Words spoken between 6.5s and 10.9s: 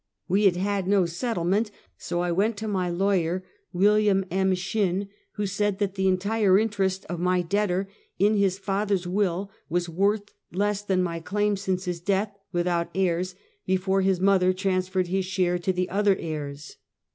interest of my debtor in his father's will was worth less